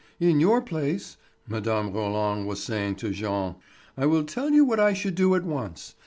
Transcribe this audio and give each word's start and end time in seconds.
"In 0.19 0.39
your 0.39 0.61
place," 0.63 1.17
Mme. 1.47 1.91
Roland 1.93 2.47
was 2.47 2.63
saying 2.63 2.95
to 2.95 3.11
Jean, 3.11 3.57
"I 3.95 4.07
will 4.07 4.23
tell 4.23 4.49
you 4.49 4.65
what 4.65 4.79
I 4.79 4.93
should 4.93 5.13
do 5.13 5.35
at 5.35 5.43
once. 5.43 5.93